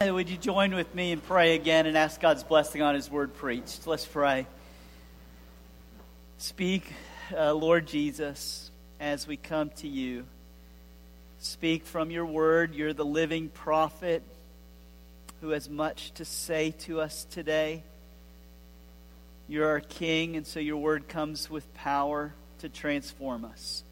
[0.00, 3.34] Would you join with me and pray again and ask God's blessing on His word
[3.34, 3.84] preached?
[3.84, 4.46] Let's pray.
[6.36, 6.92] Speak,
[7.36, 10.24] uh, Lord Jesus, as we come to you.
[11.40, 12.76] Speak from your word.
[12.76, 14.22] You're the living prophet
[15.40, 17.82] who has much to say to us today.
[19.48, 23.82] You're our King, and so your word comes with power to transform us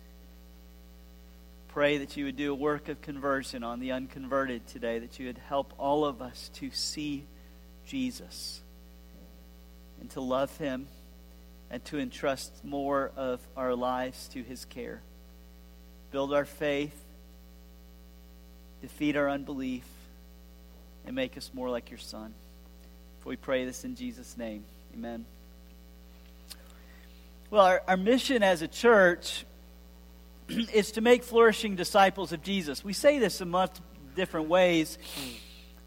[1.76, 5.26] pray that you would do a work of conversion on the unconverted today, that you
[5.26, 7.26] would help all of us to see
[7.84, 8.62] Jesus
[10.00, 10.88] and to love him
[11.70, 15.02] and to entrust more of our lives to his care.
[16.12, 16.98] Build our faith,
[18.80, 19.84] defeat our unbelief,
[21.04, 22.32] and make us more like your Son.
[23.20, 24.64] For we pray this in Jesus' name.
[24.94, 25.26] Amen.
[27.50, 29.44] Well, our, our mission as a church
[30.72, 32.84] is to make flourishing disciples of Jesus.
[32.84, 33.76] We say this in much
[34.14, 34.98] different ways.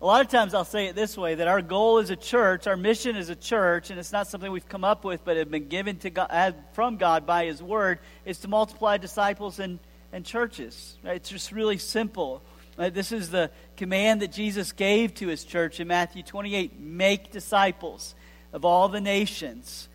[0.02, 2.68] A lot of times I'll say it this way that our goal as a church,
[2.68, 5.52] our mission as a church, and it's not something we've come up with, but have
[5.52, 9.80] been given to God, from God by His Word, is to multiply disciples and,
[10.14, 10.98] and churches.
[11.04, 11.18] Right?
[11.18, 12.42] It's just really simple.
[12.78, 18.16] This is the command that Jesus gave to His church in Matthew 28 make disciples
[18.54, 19.89] of all the nations.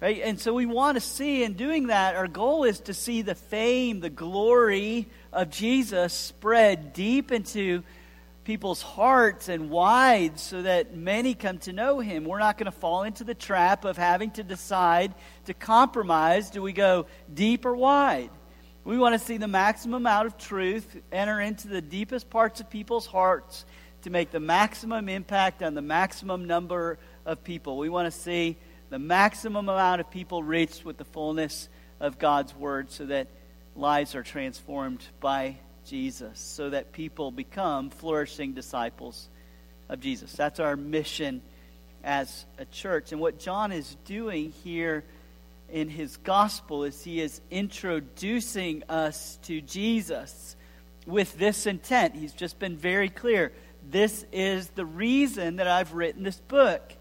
[0.00, 0.20] Right?
[0.22, 3.34] And so we want to see, in doing that, our goal is to see the
[3.34, 7.82] fame, the glory of Jesus spread deep into
[8.44, 12.24] people's hearts and wide so that many come to know him.
[12.24, 15.14] We're not going to fall into the trap of having to decide
[15.46, 18.30] to compromise do we go deep or wide?
[18.84, 22.68] We want to see the maximum amount of truth enter into the deepest parts of
[22.68, 23.64] people's hearts
[24.02, 27.78] to make the maximum impact on the maximum number of people.
[27.78, 28.58] We want to see
[28.90, 31.68] the maximum amount of people reached with the fullness
[32.00, 33.28] of God's word so that
[33.76, 39.28] lives are transformed by Jesus, so that people become flourishing disciples
[39.88, 40.32] of Jesus.
[40.32, 41.42] That's our mission
[42.02, 43.12] as a church.
[43.12, 45.04] And what John is doing here
[45.70, 50.56] in his gospel is he is introducing us to Jesus
[51.06, 52.14] with this intent.
[52.14, 53.52] He's just been very clear.
[53.90, 56.92] This is the reason that I've written this book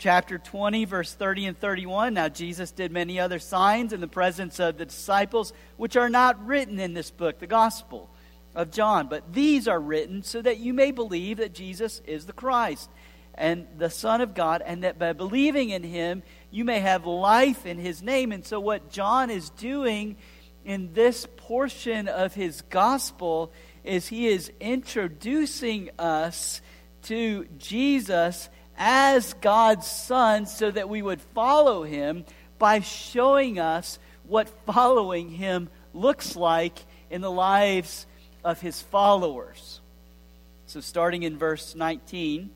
[0.00, 2.14] chapter 20, verse 30 and 31.
[2.14, 6.44] Now, Jesus did many other signs in the presence of the disciples, which are not
[6.46, 8.10] written in this book, the Gospel
[8.54, 9.08] of John.
[9.08, 12.88] But these are written so that you may believe that Jesus is the Christ
[13.34, 17.66] and the Son of God, and that by believing in him, you may have life
[17.66, 18.32] in his name.
[18.32, 20.16] And so, what John is doing
[20.64, 23.52] in this portion of his Gospel
[23.84, 26.62] is he is introducing us
[27.02, 28.48] to Jesus
[28.80, 32.24] as God's Son so that we would follow Him
[32.58, 36.78] by showing us what following Him looks like
[37.10, 38.06] in the lives
[38.42, 39.80] of His followers.
[40.66, 42.50] So, starting in verse 19,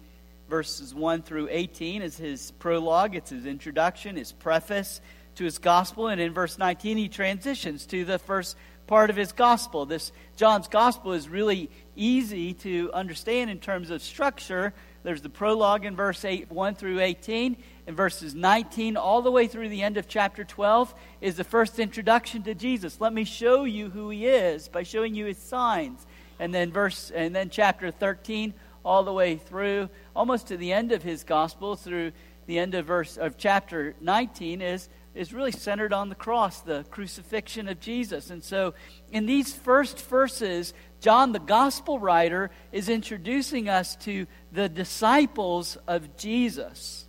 [0.49, 5.01] verses 1 through 18 is his prologue, it's his introduction, his preface
[5.35, 6.09] to his gospel.
[6.09, 8.57] And in verse 19, he transitions to the first
[8.87, 9.85] part of his gospel.
[9.85, 14.73] This John's gospel is really easy to understand in terms of structure
[15.05, 17.57] there's the prologue in verse 8, 1 through 18.
[17.87, 21.79] In verses 19 all the way through the end of chapter 12 is the first
[21.79, 23.03] introduction to Jesus.
[23.03, 26.07] Let me show you who he is by showing you his signs.
[26.39, 30.91] And then verse and then chapter 13 all the way through almost to the end
[30.91, 32.13] of his gospel through
[32.47, 36.85] the end of verse of chapter 19 is is really centered on the cross, the
[36.91, 38.31] crucifixion of Jesus.
[38.31, 38.75] And so
[39.13, 46.17] in these first verses, John, the gospel writer, is introducing us to the disciples of
[46.17, 47.05] Jesus.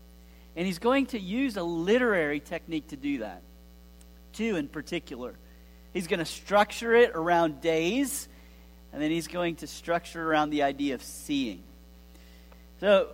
[0.55, 3.43] And he's going to use a literary technique to do that.
[4.33, 5.35] Two in particular.
[5.93, 8.27] He's going to structure it around days,
[8.91, 11.63] and then he's going to structure around the idea of seeing.
[12.79, 13.09] So,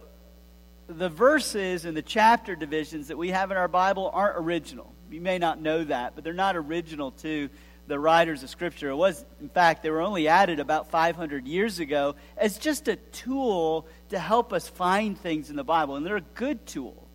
[0.88, 4.92] the verses and the chapter divisions that we have in our Bible aren't original.
[5.10, 7.50] You may not know that, but they're not original to
[7.92, 8.90] the writers of Scripture.
[8.90, 12.96] It was, in fact, they were only added about 500 years ago as just a
[12.96, 17.10] tool to help us find things in the Bible, and they're a good tool.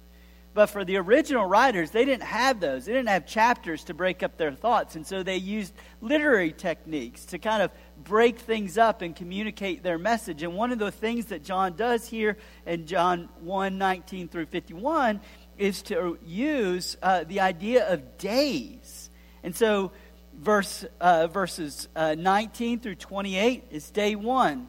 [0.52, 2.84] But for the original writers, they didn't have those.
[2.84, 7.24] They didn't have chapters to break up their thoughts, and so they used literary techniques
[7.26, 7.70] to kind of
[8.04, 10.42] break things up and communicate their message.
[10.42, 12.36] And one of the things that John does here
[12.66, 15.22] in John 1 19 through 51
[15.56, 19.08] is to use uh, the idea of days.
[19.42, 19.92] And so
[20.38, 24.68] verse, uh, verses uh, 19 through 28 is day one.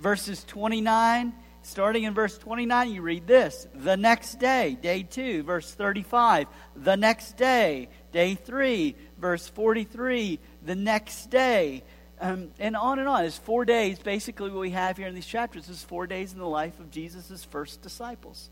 [0.00, 5.72] Verses 29, starting in verse 29, you read this the next day, day two, verse
[5.72, 11.84] 35, the next day, day three, verse 43, the next day.
[12.20, 13.24] Um, and on and on.
[13.24, 16.38] It's four days, basically, what we have here in these chapters is four days in
[16.38, 18.48] the life of Jesus' first disciples.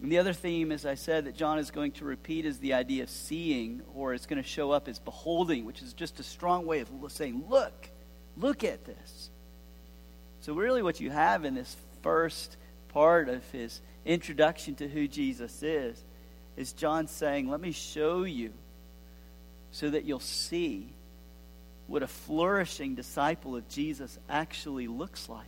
[0.00, 2.74] And the other theme, as I said, that John is going to repeat is the
[2.74, 6.22] idea of seeing, or it's going to show up as beholding, which is just a
[6.22, 7.90] strong way of saying, look,
[8.36, 9.30] look at this.
[10.40, 12.56] So, really, what you have in this first
[12.90, 16.02] part of his introduction to who Jesus is
[16.56, 18.52] is John saying, Let me show you
[19.70, 20.92] so that you'll see
[21.86, 25.46] what a flourishing disciple of Jesus actually looks like.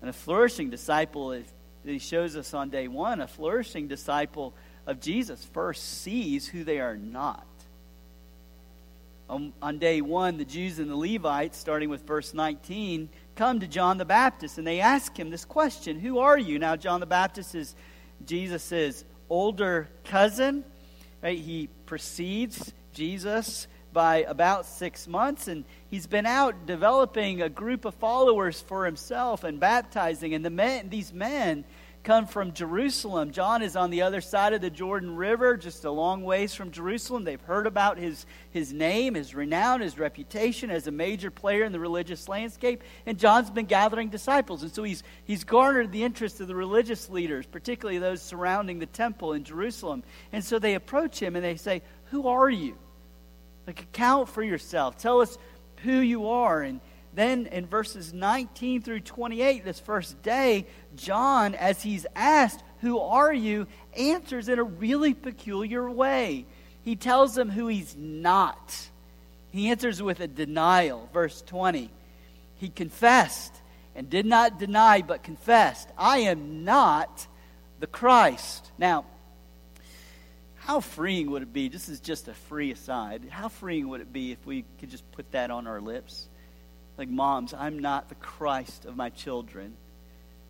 [0.00, 1.46] And a flourishing disciple is
[1.84, 4.54] that he shows us on day one, a flourishing disciple
[4.86, 7.46] of Jesus first sees who they are not.
[9.28, 13.68] On, on, day one, the Jews and the Levites, starting with verse 19, come to
[13.68, 16.58] John the Baptist and they ask him this question Who are you?
[16.58, 17.76] Now, John the Baptist is
[18.26, 20.64] Jesus' older cousin.
[21.22, 21.38] Right?
[21.38, 27.94] He precedes Jesus by about six months, and he's been out developing a group of
[27.94, 30.34] followers for himself and baptizing.
[30.34, 31.64] And the men, these men
[32.02, 33.30] come from Jerusalem.
[33.30, 36.70] John is on the other side of the Jordan River, just a long ways from
[36.70, 37.24] Jerusalem.
[37.24, 41.72] They've heard about his, his name, his renown, his reputation as a major player in
[41.72, 42.82] the religious landscape.
[43.04, 44.62] And John's been gathering disciples.
[44.62, 48.86] And so he's, he's garnered the interest of the religious leaders, particularly those surrounding the
[48.86, 50.02] temple in Jerusalem.
[50.32, 52.78] And so they approach him and they say, Who are you?
[53.66, 54.98] Like, account for yourself.
[54.98, 55.38] Tell us
[55.82, 56.62] who you are.
[56.62, 56.80] And
[57.14, 60.66] then in verses 19 through 28, this first day,
[60.96, 63.66] John, as he's asked, Who are you?
[63.96, 66.46] answers in a really peculiar way.
[66.82, 68.88] He tells them who he's not.
[69.50, 71.08] He answers with a denial.
[71.12, 71.90] Verse 20.
[72.56, 73.54] He confessed
[73.94, 77.26] and did not deny, but confessed, I am not
[77.80, 78.70] the Christ.
[78.78, 79.04] Now,
[80.70, 81.68] how freeing would it be?
[81.68, 83.26] This is just a free aside.
[83.28, 86.28] How freeing would it be if we could just put that on our lips?
[86.96, 89.74] Like, moms, I'm not the Christ of my children.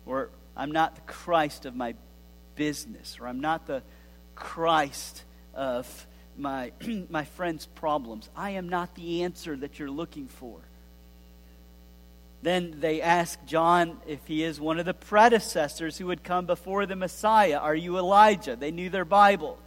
[0.05, 1.95] Or I'm not the Christ of my
[2.53, 3.17] business.
[3.19, 3.81] Or I'm not the
[4.35, 5.23] Christ
[5.55, 6.05] of
[6.37, 6.71] my,
[7.09, 8.29] my friend's problems.
[8.35, 10.59] I am not the answer that you're looking for.
[12.43, 16.85] Then they ask John if he is one of the predecessors who would come before
[16.85, 17.57] the Messiah.
[17.57, 18.55] Are you Elijah?
[18.55, 19.57] They knew their Bible.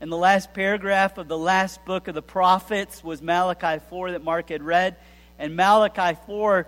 [0.00, 4.24] And the last paragraph of the last book of the prophets was Malachi 4 that
[4.24, 4.96] Mark had read.
[5.38, 6.66] And Malachi 4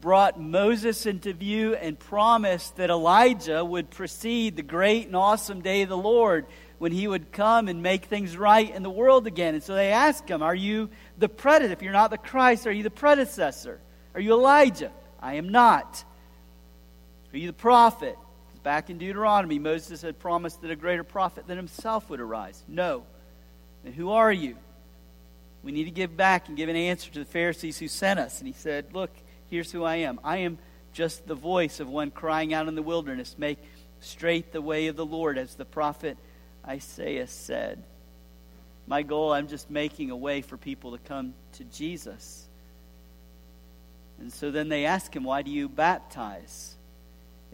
[0.00, 5.82] brought Moses into view and promised that Elijah would precede the great and awesome day
[5.82, 6.46] of the Lord
[6.78, 9.54] when he would come and make things right in the world again.
[9.54, 11.72] And so they asked him, Are you the predecessor?
[11.72, 13.80] If you're not the Christ, are you the predecessor?
[14.14, 14.90] Are you Elijah?
[15.22, 16.04] I am not.
[17.32, 18.18] Are you the prophet?
[18.64, 22.64] Back in Deuteronomy, Moses had promised that a greater prophet than himself would arise.
[22.66, 23.04] No.
[23.84, 24.56] And who are you?
[25.62, 28.38] We need to give back and give an answer to the Pharisees who sent us.
[28.38, 29.10] And he said, Look,
[29.50, 30.18] here's who I am.
[30.24, 30.58] I am
[30.94, 33.58] just the voice of one crying out in the wilderness, Make
[34.00, 36.16] straight the way of the Lord, as the prophet
[36.66, 37.82] Isaiah said.
[38.86, 42.48] My goal, I'm just making a way for people to come to Jesus.
[44.18, 46.76] And so then they ask him, Why do you baptize?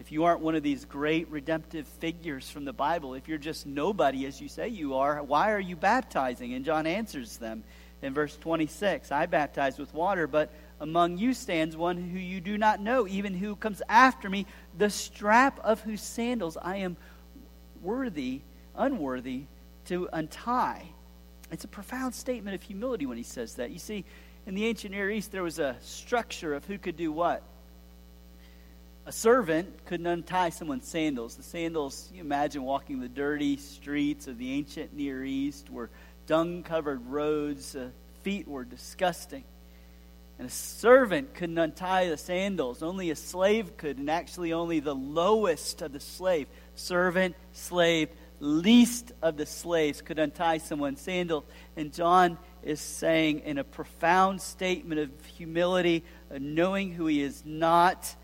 [0.00, 3.66] If you aren't one of these great redemptive figures from the Bible, if you're just
[3.66, 6.54] nobody as you say you are, why are you baptizing?
[6.54, 7.62] And John answers them
[8.00, 10.50] in verse 26 I baptize with water, but
[10.80, 14.46] among you stands one who you do not know, even who comes after me,
[14.78, 16.96] the strap of whose sandals I am
[17.82, 18.40] worthy,
[18.74, 19.44] unworthy
[19.84, 20.88] to untie.
[21.52, 23.70] It's a profound statement of humility when he says that.
[23.70, 24.06] You see,
[24.46, 27.42] in the ancient Near East, there was a structure of who could do what.
[29.06, 31.34] A servant couldn't untie someone's sandals.
[31.34, 35.90] The sandals, you imagine walking the dirty streets of the ancient Near East, were
[36.26, 37.74] dung covered roads.
[37.74, 37.88] Uh,
[38.22, 39.44] feet were disgusting.
[40.38, 42.82] And a servant couldn't untie the sandals.
[42.82, 49.12] Only a slave could, and actually only the lowest of the slave, servant, slave, least
[49.22, 51.44] of the slaves could untie someone's sandal.
[51.76, 58.14] And John is saying in a profound statement of humility, knowing who he is not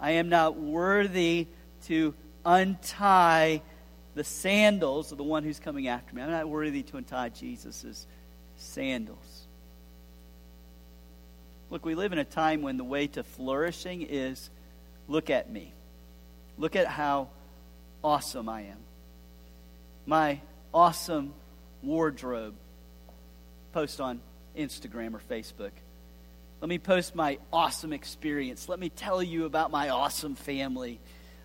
[0.00, 1.46] I am not worthy
[1.86, 3.62] to untie
[4.14, 6.22] the sandals of the one who's coming after me.
[6.22, 8.06] I'm not worthy to untie Jesus'
[8.56, 9.46] sandals.
[11.70, 14.50] Look, we live in a time when the way to flourishing is
[15.08, 15.72] look at me.
[16.56, 17.28] Look at how
[18.02, 18.78] awesome I am.
[20.06, 20.40] My
[20.72, 21.34] awesome
[21.82, 22.54] wardrobe.
[23.72, 24.20] Post on
[24.56, 25.72] Instagram or Facebook.
[26.64, 28.70] Let me post my awesome experience.
[28.70, 30.98] Let me tell you about my awesome family.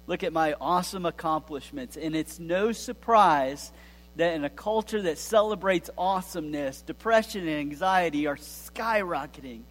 [0.08, 1.98] Look at my awesome accomplishments.
[1.98, 3.70] And it's no surprise
[4.16, 9.64] that in a culture that celebrates awesomeness, depression and anxiety are skyrocketing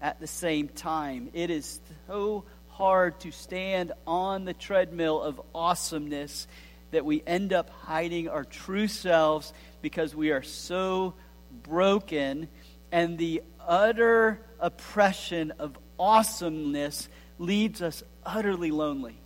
[0.00, 1.28] at the same time.
[1.34, 6.46] It is so hard to stand on the treadmill of awesomeness
[6.92, 11.12] that we end up hiding our true selves because we are so
[11.64, 12.48] broken
[12.90, 17.08] and the utter oppression of awesomeness
[17.38, 19.16] leaves us utterly lonely.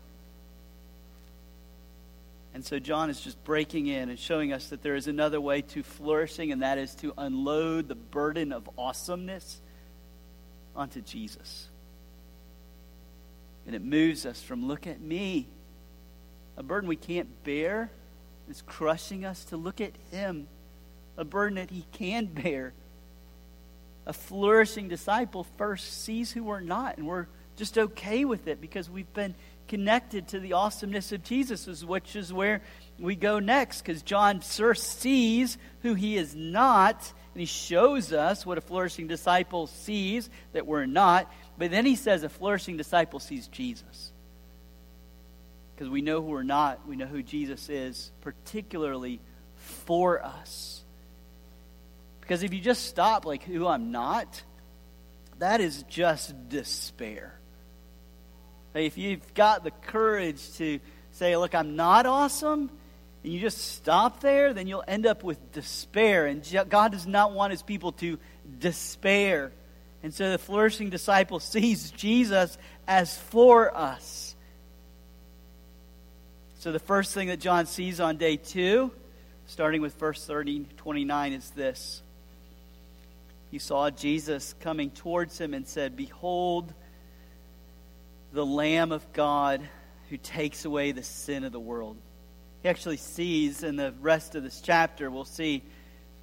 [2.52, 5.62] And so John is just breaking in and showing us that there is another way
[5.62, 9.60] to flourishing, and that is to unload the burden of awesomeness
[10.74, 11.68] onto Jesus.
[13.66, 15.46] And it moves us from look at me,
[16.56, 17.90] a burden we can't bear
[18.50, 20.48] is crushing us, to look at Him,
[21.16, 22.74] a burden that He can bear.
[24.06, 27.26] A flourishing disciple first sees who we're not, and we're
[27.56, 29.34] just okay with it because we've been
[29.68, 32.60] connected to the awesomeness of Jesus, which is where
[32.98, 38.44] we go next, because John first sees who he is not, and he shows us
[38.44, 41.32] what a flourishing disciple sees that we're not.
[41.56, 44.10] But then he says a flourishing disciple sees Jesus.
[45.74, 49.20] Because we know who we're not, we know who Jesus is, particularly
[49.56, 50.79] for us.
[52.30, 54.40] Because if you just stop, like, who I'm not,
[55.40, 57.34] that is just despair.
[58.72, 60.78] If you've got the courage to
[61.10, 62.70] say, look, I'm not awesome,
[63.24, 66.26] and you just stop there, then you'll end up with despair.
[66.26, 68.16] And God does not want his people to
[68.60, 69.50] despair.
[70.04, 72.56] And so the flourishing disciple sees Jesus
[72.86, 74.36] as for us.
[76.60, 78.92] So the first thing that John sees on day two,
[79.46, 82.04] starting with verse 30, 29, is this.
[83.50, 86.72] He saw Jesus coming towards him and said, Behold,
[88.32, 89.60] the Lamb of God
[90.08, 91.96] who takes away the sin of the world.
[92.62, 95.62] He actually sees in the rest of this chapter, we'll see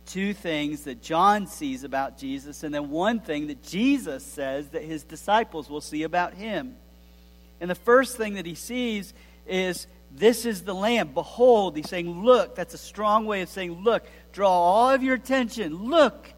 [0.05, 4.83] two things that John sees about Jesus, and then one thing that Jesus says that
[4.83, 6.75] his disciples will see about him.
[7.59, 9.13] And the first thing that he sees
[9.45, 11.11] is this is the Lamb.
[11.13, 12.55] Behold, he's saying, Look.
[12.55, 14.05] That's a strong way of saying, Look.
[14.31, 15.89] Draw all of your attention.
[15.89, 16.33] Look.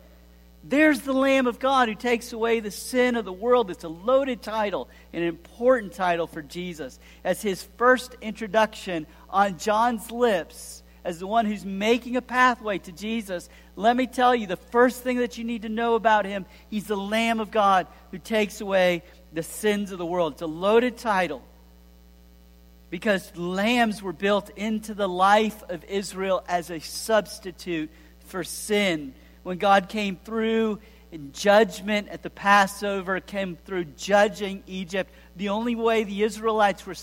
[0.63, 3.72] There's the Lamb of God who takes away the sin of the world.
[3.72, 7.00] It's a loaded title, an important title for Jesus.
[7.24, 12.92] As his first introduction on John's lips, as the one who's making a pathway to
[12.92, 16.46] Jesus, let me tell you the first thing that you need to know about him
[16.70, 20.34] he's the Lamb of God who takes away the sins of the world.
[20.34, 21.42] It's a loaded title
[22.89, 27.89] because lambs were built into the life of Israel as a substitute
[28.25, 29.13] for sin
[29.50, 30.77] when God came through
[31.12, 35.12] in judgment at the Passover, came through judging Egypt.
[35.38, 36.94] The only way the Israelites were,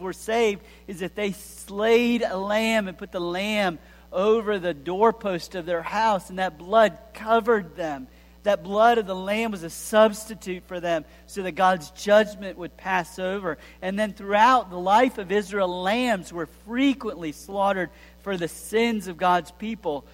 [0.00, 3.78] were saved is if they slayed a lamb and put the lamb
[4.10, 8.08] over the doorpost of their house, and that blood covered them.
[8.42, 12.76] That blood of the lamb was a substitute for them so that God's judgment would
[12.76, 13.56] pass over.
[13.80, 19.16] And then throughout the life of Israel, lambs were frequently slaughtered for the sins of
[19.16, 20.04] God's people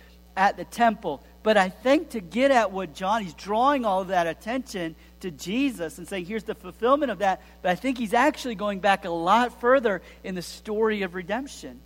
[0.40, 1.22] at the temple.
[1.42, 5.30] But I think to get at what John, he's drawing all of that attention to
[5.30, 7.42] Jesus and saying, here's the fulfillment of that.
[7.60, 11.78] But I think he's actually going back a lot further in the story of redemption.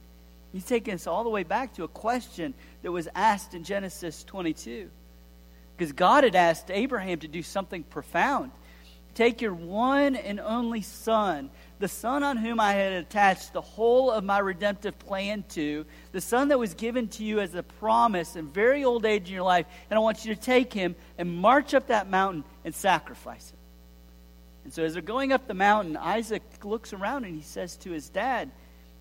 [0.52, 4.22] He's taking us all the way back to a question that was asked in Genesis
[4.22, 4.88] 22.
[5.76, 8.52] Because God had asked Abraham to do something profound.
[9.14, 11.50] Take your one and only son
[11.84, 16.20] the Son on whom I had attached the whole of my redemptive plan to, the
[16.22, 19.42] Son that was given to you as a promise in very old age in your
[19.42, 23.50] life, and I want you to take him and march up that mountain and sacrifice
[23.50, 23.58] him.
[24.64, 27.90] And so as they're going up the mountain, Isaac looks around and he says to
[27.90, 28.50] his dad,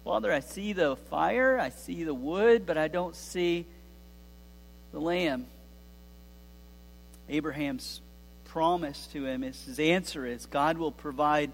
[0.04, 3.66] Father, I see the fire, I see the wood, but I don't see
[4.92, 5.46] the lamb.
[7.30, 8.02] Abraham's
[8.44, 11.54] promise to him is his answer is God will provide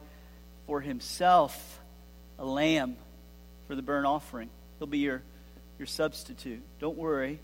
[0.70, 1.82] for himself
[2.38, 2.96] a lamb
[3.68, 4.52] for the burnt offering.
[4.78, 5.24] He'll be your,
[5.80, 6.62] your substitute.
[6.80, 7.40] Don't worry.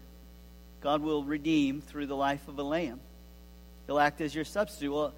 [0.79, 2.99] God will redeem through the life of a lamb.
[3.87, 4.93] He'll act as your substitute.
[4.93, 5.11] Well,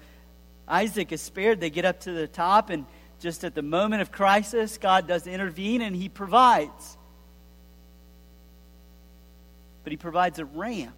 [0.66, 1.60] Isaac is spared.
[1.60, 2.86] They get up to the top, and
[3.20, 6.96] just at the moment of crisis, God does intervene and he provides.
[9.84, 10.94] But he provides a ram.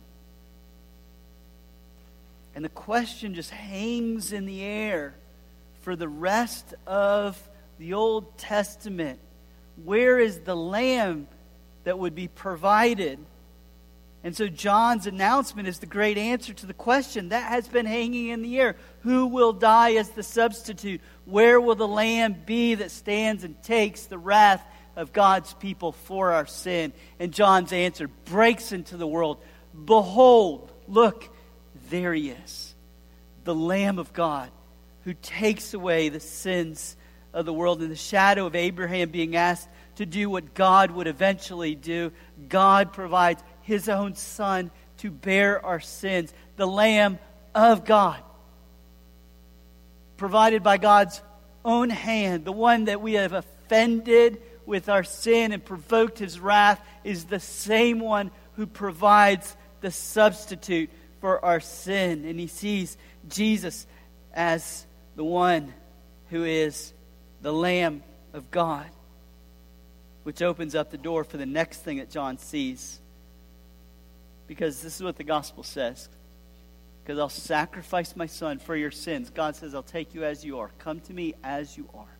[2.55, 5.17] And the question just hangs in the air
[5.81, 7.41] for the rest of
[7.79, 9.19] the Old Testament.
[9.85, 11.29] Where is the lamb
[11.85, 13.19] that would be provided?
[14.23, 18.29] And so John's announcement is the great answer to the question that has been hanging
[18.29, 18.77] in the air.
[19.03, 21.01] Who will die as the substitute?
[21.25, 24.63] Where will the lamb be that stands and takes the wrath
[24.97, 26.93] of God's people for our sin.
[27.19, 29.43] And John's answer breaks into the world
[29.85, 31.29] Behold, look,
[31.89, 32.75] there he is,
[33.45, 34.51] the Lamb of God
[35.05, 36.97] who takes away the sins
[37.33, 37.83] of the world.
[37.83, 42.13] In the shadow of Abraham being asked to do what God would eventually do,
[42.49, 47.19] God provides his own Son to bear our sins, the Lamb
[47.55, 48.23] of God,
[50.17, 51.23] provided by God's
[51.65, 56.81] own hand, the one that we have offended with our sin and provoked his wrath,
[57.03, 60.91] is the same one who provides the substitute
[61.21, 62.25] for our sin.
[62.25, 62.97] And he sees
[63.29, 63.87] Jesus
[64.33, 64.87] as
[65.21, 65.75] the one
[66.31, 66.95] who is
[67.43, 68.89] the Lamb of God,
[70.23, 72.99] which opens up the door for the next thing that John sees.
[74.47, 76.09] Because this is what the gospel says.
[77.03, 79.29] Because I'll sacrifice my son for your sins.
[79.29, 80.71] God says, I'll take you as you are.
[80.79, 82.17] Come to me as you are.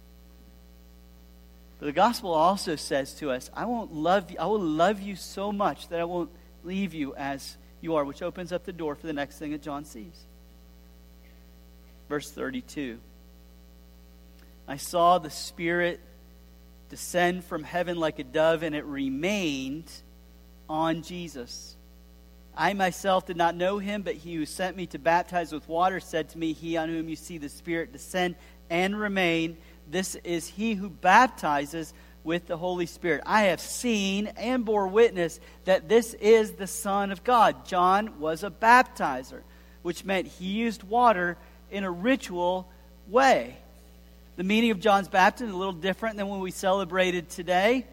[1.79, 5.17] But the gospel also says to us, I won't love you, I will love you
[5.17, 6.33] so much that I won't
[6.65, 9.63] leave you as you are, which opens up the door for the next thing that
[9.63, 10.27] John sees.
[12.11, 12.99] Verse 32.
[14.67, 16.01] I saw the Spirit
[16.89, 19.89] descend from heaven like a dove, and it remained
[20.69, 21.77] on Jesus.
[22.57, 26.01] I myself did not know him, but he who sent me to baptize with water
[26.01, 28.35] said to me, He on whom you see the Spirit descend
[28.69, 29.57] and remain,
[29.89, 33.23] this is he who baptizes with the Holy Spirit.
[33.25, 37.67] I have seen and bore witness that this is the Son of God.
[37.67, 39.43] John was a baptizer,
[39.83, 41.39] which meant he used water
[41.71, 42.69] in a ritual
[43.09, 43.57] way.
[44.37, 47.85] The meaning of John's baptism is a little different than when we celebrated today.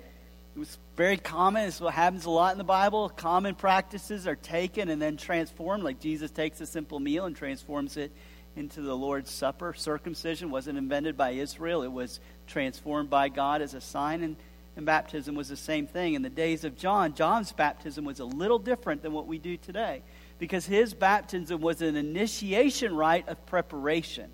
[0.55, 1.65] It was very common.
[1.65, 3.09] Is what happens a lot in the Bible.
[3.09, 7.97] Common practices are taken and then transformed, like Jesus takes a simple meal and transforms
[7.97, 8.11] it
[8.55, 9.73] into the Lord's Supper.
[9.75, 14.35] Circumcision wasn't invented by Israel, it was transformed by God as a sign, and,
[14.75, 16.15] and baptism was the same thing.
[16.15, 19.57] In the days of John, John's baptism was a little different than what we do
[19.57, 20.01] today
[20.39, 24.29] because his baptism was an initiation rite of preparation,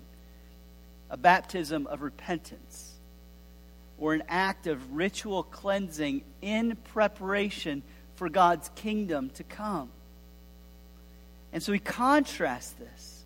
[1.10, 2.92] a baptism of repentance,
[3.98, 7.82] or an act of ritual cleansing in preparation
[8.16, 9.90] for God's kingdom to come.
[11.52, 13.24] And so he contrasts this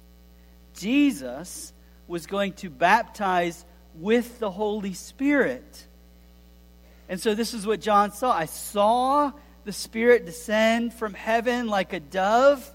[0.75, 1.73] Jesus
[2.07, 5.87] was going to baptize with the Holy Spirit.
[7.09, 8.33] And so this is what John saw.
[8.33, 9.33] I saw
[9.65, 12.71] the Spirit descend from heaven like a dove.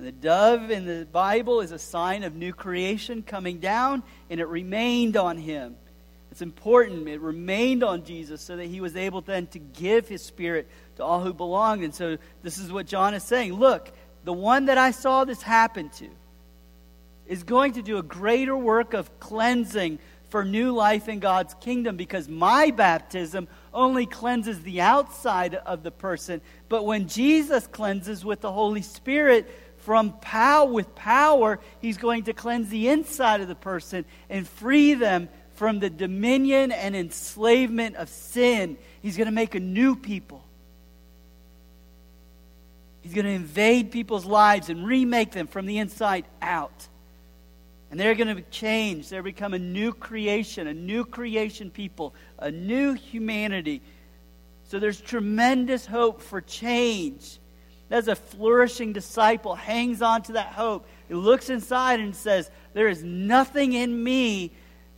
[0.00, 4.40] And the dove in the Bible is a sign of new creation coming down, and
[4.40, 5.76] it remained on him.
[6.30, 7.06] It's important.
[7.06, 11.04] It remained on Jesus so that he was able then to give his Spirit to
[11.04, 11.84] all who belonged.
[11.84, 13.52] And so this is what John is saying.
[13.52, 13.92] Look,
[14.24, 16.08] the one that I saw this happen to,
[17.26, 19.98] is going to do a greater work of cleansing
[20.30, 25.90] for new life in God's kingdom because my baptism only cleanses the outside of the
[25.90, 26.40] person.
[26.70, 29.50] But when Jesus cleanses with the Holy Spirit
[29.90, 34.94] from power with power, he's going to cleanse the inside of the person and free
[34.94, 38.78] them from the dominion and enslavement of sin.
[39.02, 40.44] He's going to make a new people.
[43.00, 46.86] He's going to invade people's lives and remake them from the inside out.
[47.90, 49.08] And they're going to change.
[49.08, 53.82] They're become a new creation, a new creation people, a new humanity.
[54.68, 57.40] So there's tremendous hope for change.
[57.90, 62.88] As a flourishing disciple hangs on to that hope, he looks inside and says, There
[62.88, 64.52] is nothing in me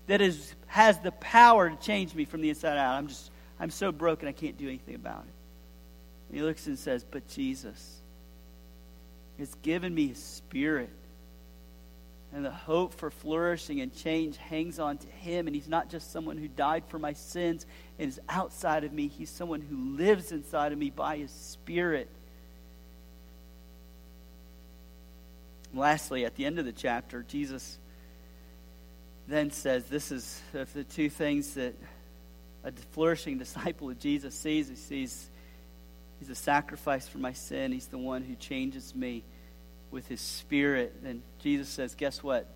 [0.08, 2.98] that is, has the power to change me from the inside out.
[2.98, 5.34] I'm just, I'm so broken I can't do anything about it.
[6.28, 8.00] And he looks and says, But Jesus
[9.38, 10.90] has given me his spirit
[12.34, 15.46] and the hope for flourishing and change hangs on to him.
[15.46, 17.66] And he's not just someone who died for my sins
[17.98, 22.08] and is outside of me, he's someone who lives inside of me by his Spirit.
[25.74, 27.78] Lastly, at the end of the chapter, Jesus
[29.26, 31.74] then says this is the two things that
[32.64, 34.68] a flourishing disciple of Jesus sees.
[34.68, 35.30] He sees
[36.18, 39.24] he's a sacrifice for my sin, he's the one who changes me
[39.90, 40.94] with his spirit.
[41.04, 42.46] And Jesus says, Guess what?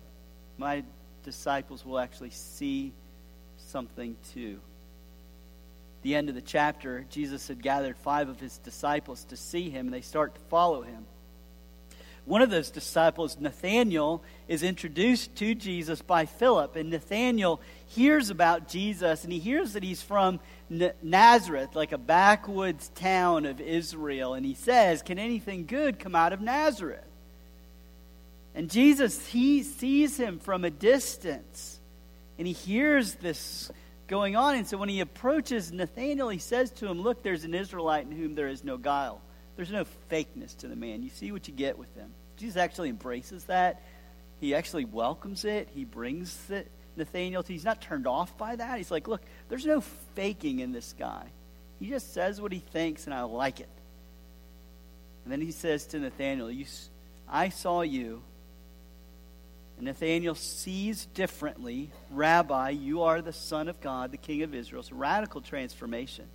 [0.57, 0.83] My
[1.23, 2.93] disciples will actually see
[3.57, 4.59] something too.
[6.03, 9.87] The end of the chapter, Jesus had gathered five of his disciples to see him,
[9.87, 11.05] and they start to follow him.
[12.27, 16.75] One of those disciples, Nathanael, is introduced to Jesus by Philip.
[16.75, 22.89] And Nathanael hears about Jesus, and he hears that he's from Nazareth, like a backwoods
[22.95, 24.33] town of Israel.
[24.33, 26.99] And he says, Can anything good come out of Nazareth?
[28.53, 31.79] And Jesus, he sees him from a distance.
[32.37, 33.71] And he hears this
[34.09, 34.55] going on.
[34.55, 38.11] And so when he approaches Nathanael, he says to him, Look, there's an Israelite in
[38.11, 39.21] whom there is no guile.
[39.57, 41.03] There's no fakeness to the man.
[41.03, 42.11] You see what you get with him.
[42.37, 43.81] Jesus actually embraces that.
[44.39, 45.67] He actually welcomes it.
[45.73, 47.51] He brings it, Nathanael to.
[47.51, 48.77] He's not turned off by that.
[48.77, 49.81] He's like, Look, there's no
[50.15, 51.25] faking in this guy.
[51.79, 53.69] He just says what he thinks, and I like it.
[55.23, 56.65] And then he says to Nathanael, you,
[57.27, 58.21] I saw you.
[59.77, 64.81] And Nathanael sees differently, Rabbi, you are the Son of God, the King of Israel.
[64.81, 66.25] It's radical transformation.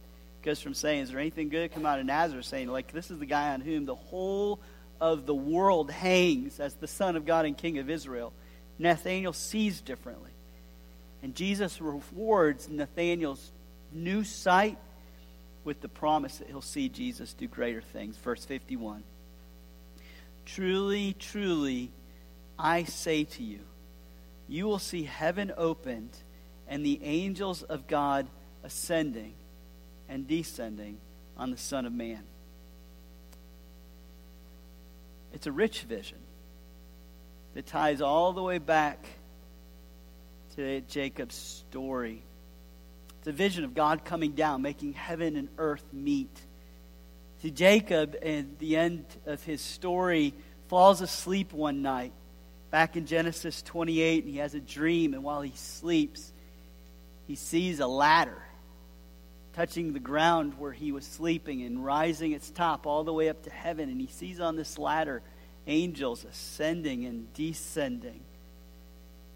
[0.42, 2.46] Goes from saying, Is there anything good come out of Nazareth?
[2.46, 4.60] saying, like, this is the guy on whom the whole
[5.00, 8.32] of the world hangs as the Son of God and King of Israel.
[8.78, 10.30] Nathanael sees differently.
[11.22, 13.52] And Jesus rewards Nathanael's
[13.92, 14.78] new sight
[15.64, 18.16] with the promise that he'll see Jesus do greater things.
[18.16, 19.04] Verse 51.
[20.44, 21.92] Truly, truly,
[22.58, 23.60] I say to you,
[24.48, 26.10] you will see heaven opened
[26.66, 28.26] and the angels of God
[28.64, 29.34] ascending
[30.12, 30.98] and descending
[31.38, 32.22] on the Son of Man.
[35.32, 36.18] It's a rich vision
[37.54, 39.06] that ties all the way back
[40.56, 42.22] to Jacob's story.
[43.18, 46.38] It's a vision of God coming down, making heaven and earth meet.
[47.40, 50.34] See, Jacob, at the end of his story,
[50.68, 52.12] falls asleep one night
[52.70, 56.34] back in Genesis 28, and he has a dream, and while he sleeps,
[57.26, 58.41] he sees a ladder
[59.54, 63.42] touching the ground where he was sleeping and rising its top all the way up
[63.42, 63.88] to heaven.
[63.88, 65.22] And he sees on this ladder
[65.66, 68.20] angels ascending and descending.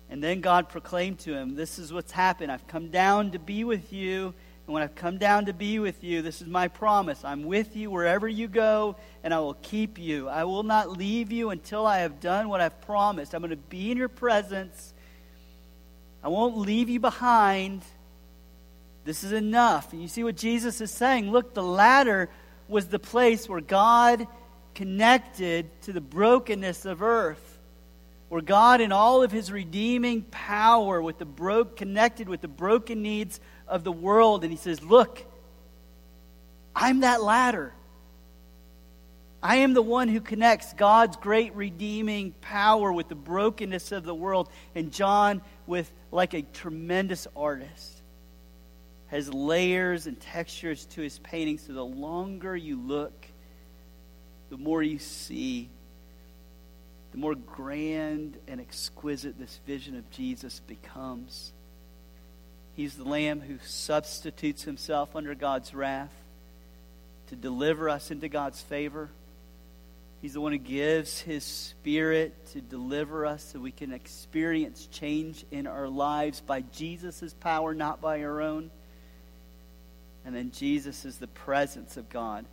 [0.08, 2.50] And then God proclaimed to him, This is what's happened.
[2.52, 4.34] I've come down to be with you.
[4.66, 7.24] And when I've come down to be with you, this is my promise.
[7.24, 10.28] I'm with you wherever you go, and I will keep you.
[10.28, 13.32] I will not leave you until I have done what I've promised.
[13.32, 14.92] I'm going to be in your presence.
[16.22, 17.82] I won't leave you behind.
[19.06, 19.92] This is enough.
[19.92, 21.30] And you see what Jesus is saying?
[21.30, 22.28] Look, the ladder
[22.66, 24.26] was the place where God
[24.74, 27.58] connected to the brokenness of earth.
[28.28, 33.00] Where God, in all of his redeeming power, with the broke, connected with the broken
[33.00, 33.38] needs
[33.68, 35.24] of the world, and he says, Look,
[36.74, 37.72] I'm that ladder.
[39.40, 44.14] I am the one who connects God's great redeeming power with the brokenness of the
[44.14, 44.48] world.
[44.74, 47.95] And John, with like a tremendous artist,
[49.16, 51.56] has layers and textures to his painting.
[51.56, 53.26] So the longer you look,
[54.50, 55.70] the more you see,
[57.12, 61.52] the more grand and exquisite this vision of Jesus becomes.
[62.74, 66.12] He's the Lamb who substitutes himself under God's wrath
[67.28, 69.08] to deliver us into God's favor.
[70.20, 75.46] He's the one who gives his spirit to deliver us so we can experience change
[75.50, 78.70] in our lives by Jesus' power, not by our own.
[80.26, 82.44] And then Jesus is the presence of God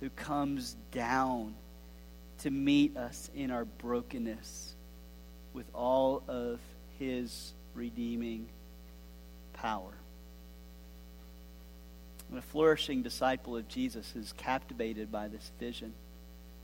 [0.00, 1.54] who comes down
[2.40, 4.74] to meet us in our brokenness
[5.54, 6.58] with all of
[6.98, 8.48] his redeeming
[9.52, 9.92] power.
[12.28, 15.92] And a flourishing disciple of Jesus is captivated by this vision.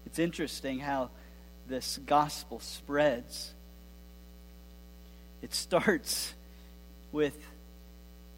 [0.04, 1.10] It's interesting how
[1.68, 3.54] this gospel spreads.
[5.42, 6.34] It starts
[7.12, 7.38] with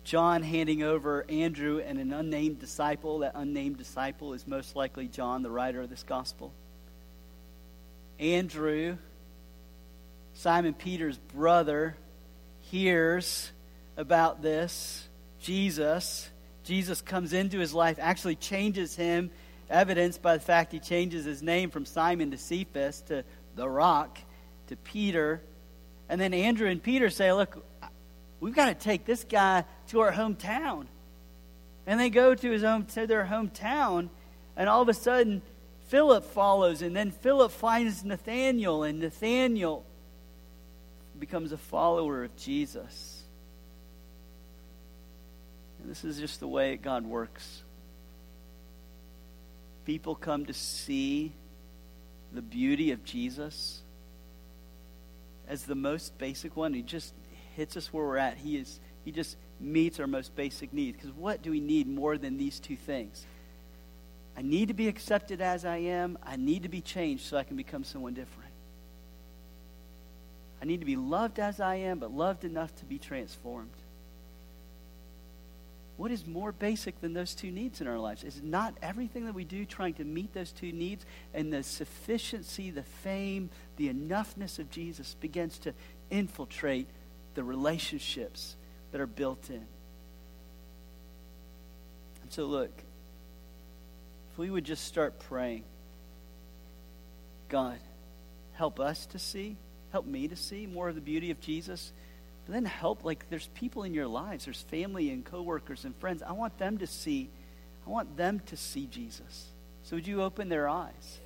[0.05, 3.21] John handing over Andrew and an unnamed disciple.
[3.21, 6.53] That unnamed disciple is most likely John, the writer of this gospel.
[8.19, 8.97] Andrew,
[10.35, 11.97] Simon Peter's brother,
[12.61, 13.51] hears
[13.97, 15.09] about this.
[15.41, 16.29] Jesus.
[16.65, 19.31] Jesus comes into his life, actually changes him,
[19.69, 23.25] evidenced by the fact he changes his name from Simon to Cephas to
[23.57, 24.19] the rock
[24.69, 25.43] to Peter.
[26.09, 27.65] And then Andrew and Peter say, Look,
[28.43, 30.87] we've got to take this guy to our hometown.
[31.87, 34.09] And they go to his home to their hometown,
[34.57, 35.43] and all of a sudden
[35.87, 39.85] Philip follows, and then Philip finds Nathanael, and Nathanael
[41.19, 43.23] becomes a follower of Jesus.
[45.81, 47.63] And this is just the way God works.
[49.85, 51.33] People come to see
[52.33, 53.83] the beauty of Jesus
[55.49, 56.75] as the most basic one.
[56.75, 57.13] He just
[57.57, 58.39] hits us where we're at.
[58.39, 60.97] He is he just meets our most basic needs.
[60.97, 63.27] Because what do we need more than these two things?
[64.37, 66.19] I need to be accepted as I am.
[66.23, 68.51] I need to be changed so I can become someone different.
[70.61, 73.71] I need to be loved as I am, but loved enough to be transformed.
[75.97, 78.25] What is more basic than those two needs in our lives?
[78.25, 82.71] Is not everything that we do trying to meet those two needs and the sufficiency,
[82.71, 85.75] the fame, the enoughness of Jesus begins to
[86.11, 86.89] infiltrate
[87.35, 88.57] the relationships
[88.91, 89.67] that are built in.
[92.23, 92.71] And so, look,
[94.33, 95.65] if we would just start praying,
[97.49, 97.79] God,
[98.55, 99.57] help us to see,
[99.91, 101.93] help me to see more of the beauty of Jesus.
[102.47, 106.23] But then help, like, there's people in your lives, there's family and coworkers and friends.
[106.23, 107.31] I want them to see,
[107.87, 109.47] I want them to see Jesus.
[109.85, 111.21] So, would you open their eyes?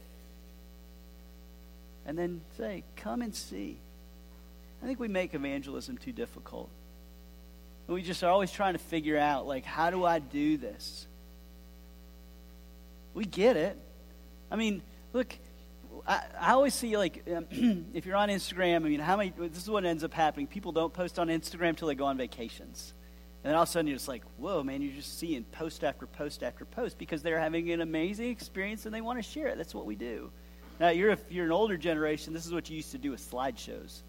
[2.06, 3.78] And then say, come and see.
[4.86, 6.70] I think we make evangelism too difficult.
[7.88, 11.08] We just are always trying to figure out, like, how do I do this?
[13.12, 13.76] We get it.
[14.48, 15.36] I mean, look,
[16.06, 17.46] I, I always see, like, um,
[17.94, 20.46] if you're on Instagram, I mean, how many, this is what ends up happening.
[20.46, 22.94] People don't post on Instagram until they go on vacations.
[23.42, 25.82] And then all of a sudden you're just like, whoa, man, you're just seeing post
[25.82, 29.48] after post after post because they're having an amazing experience and they want to share
[29.48, 29.56] it.
[29.56, 30.30] That's what we do.
[30.78, 33.28] Now, you're, if you're an older generation, this is what you used to do with
[33.28, 34.02] slideshows.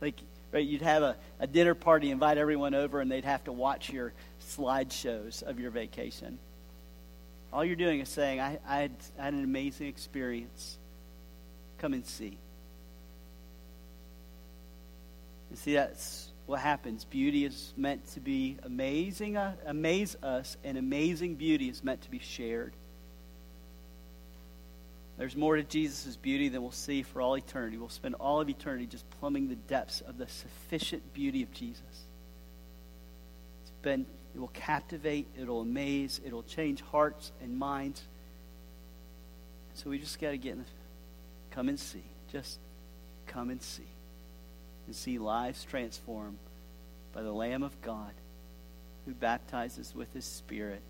[0.00, 0.16] Like,
[0.52, 3.90] right, you'd have a, a dinner party, invite everyone over, and they'd have to watch
[3.90, 6.38] your slideshows of your vacation.
[7.52, 10.78] All you're doing is saying, I, I, had, I had an amazing experience.
[11.78, 12.38] Come and see.
[15.50, 17.04] You see, that's what happens.
[17.04, 22.10] Beauty is meant to be amazing, uh, amaze us, and amazing beauty is meant to
[22.10, 22.72] be shared.
[25.20, 27.76] There's more to Jesus' beauty than we'll see for all eternity.
[27.76, 31.82] We'll spend all of eternity just plumbing the depths of the sufficient beauty of Jesus.
[33.60, 38.02] It's been, it will captivate, it'll amaze, it'll change hearts and minds.
[39.74, 40.64] So we just got to get in
[41.50, 42.04] come and see.
[42.32, 42.58] Just
[43.26, 43.90] come and see.
[44.86, 46.38] And see lives transformed
[47.12, 48.14] by the Lamb of God
[49.04, 50.80] who baptizes with his Spirit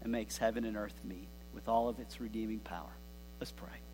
[0.00, 2.88] and makes heaven and earth meet with all of its redeeming power.
[3.42, 3.91] Let's pray.